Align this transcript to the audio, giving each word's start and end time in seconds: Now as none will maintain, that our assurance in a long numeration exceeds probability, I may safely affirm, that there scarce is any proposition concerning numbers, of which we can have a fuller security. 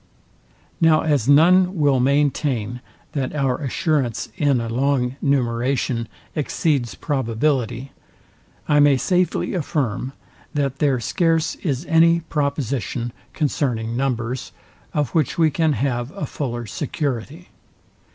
Now 0.81 1.01
as 1.01 1.29
none 1.29 1.77
will 1.77 1.99
maintain, 1.99 2.81
that 3.11 3.35
our 3.35 3.59
assurance 3.59 4.29
in 4.35 4.59
a 4.59 4.67
long 4.67 5.15
numeration 5.21 6.07
exceeds 6.35 6.95
probability, 6.95 7.91
I 8.67 8.79
may 8.79 8.97
safely 8.97 9.53
affirm, 9.53 10.13
that 10.55 10.79
there 10.79 10.99
scarce 10.99 11.53
is 11.57 11.85
any 11.85 12.21
proposition 12.21 13.13
concerning 13.33 13.95
numbers, 13.95 14.51
of 14.91 15.11
which 15.11 15.37
we 15.37 15.51
can 15.51 15.73
have 15.73 16.09
a 16.13 16.25
fuller 16.25 16.65
security. 16.65 17.49